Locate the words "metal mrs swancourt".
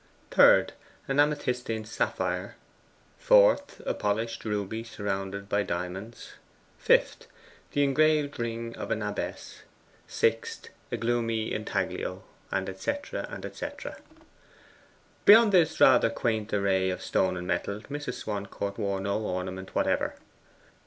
17.45-18.79